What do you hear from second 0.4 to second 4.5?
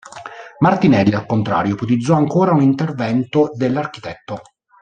Martinelli, al contrario, ipotizzò ancora un intervento dell'architetto.